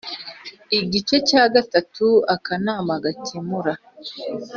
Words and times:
Igice 0.79 1.15
cya 1.29 1.43
gatatu 1.53 2.07
Akanama 2.35 2.93
gakemura 3.03 3.73